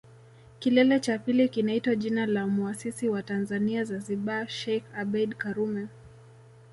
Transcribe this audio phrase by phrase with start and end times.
[0.59, 5.87] Kilele cha pili kinaitwa jina la Muasisi wa Tanzania Zanzibar Sheikh Abeid Karume